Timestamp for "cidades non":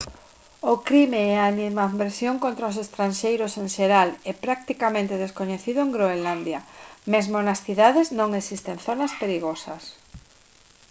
7.65-8.29